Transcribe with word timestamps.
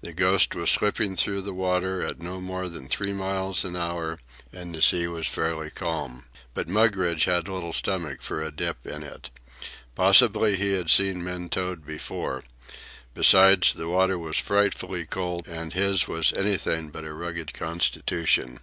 The 0.00 0.12
Ghost 0.12 0.54
was 0.54 0.70
slipping 0.70 1.16
through 1.16 1.40
the 1.42 1.52
water 1.52 2.00
at 2.00 2.20
no 2.20 2.40
more 2.40 2.68
than 2.68 2.86
three 2.86 3.12
miles 3.12 3.64
an 3.64 3.74
hour, 3.74 4.20
and 4.52 4.72
the 4.72 4.80
sea 4.80 5.08
was 5.08 5.26
fairly 5.26 5.70
calm. 5.70 6.26
But 6.54 6.68
Mugridge 6.68 7.24
had 7.24 7.48
little 7.48 7.72
stomach 7.72 8.22
for 8.22 8.40
a 8.40 8.52
dip 8.52 8.86
in 8.86 9.02
it. 9.02 9.28
Possibly 9.96 10.54
he 10.54 10.74
had 10.74 10.88
seen 10.88 11.24
men 11.24 11.48
towed 11.48 11.84
before. 11.84 12.44
Besides, 13.12 13.74
the 13.74 13.88
water 13.88 14.16
was 14.20 14.38
frightfully 14.38 15.04
cold, 15.04 15.48
and 15.48 15.72
his 15.72 16.06
was 16.06 16.32
anything 16.34 16.90
but 16.90 17.02
a 17.02 17.12
rugged 17.12 17.52
constitution. 17.52 18.60